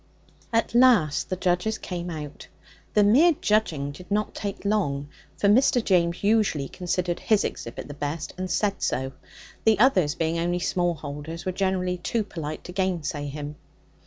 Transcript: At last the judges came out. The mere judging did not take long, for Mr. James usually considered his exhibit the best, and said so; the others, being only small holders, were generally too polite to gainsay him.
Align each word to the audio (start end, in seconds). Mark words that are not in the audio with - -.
At 0.51 0.73
last 0.73 1.29
the 1.29 1.35
judges 1.35 1.77
came 1.77 2.09
out. 2.09 2.47
The 2.95 3.03
mere 3.03 3.33
judging 3.39 3.91
did 3.91 4.09
not 4.09 4.33
take 4.33 4.65
long, 4.65 5.09
for 5.37 5.47
Mr. 5.47 5.83
James 5.83 6.23
usually 6.23 6.67
considered 6.67 7.19
his 7.19 7.43
exhibit 7.43 7.87
the 7.87 7.93
best, 7.93 8.33
and 8.35 8.49
said 8.49 8.81
so; 8.81 9.11
the 9.63 9.77
others, 9.77 10.15
being 10.15 10.39
only 10.39 10.57
small 10.57 10.95
holders, 10.95 11.45
were 11.45 11.51
generally 11.51 11.97
too 11.97 12.23
polite 12.23 12.63
to 12.63 12.71
gainsay 12.71 13.27
him. 13.27 13.57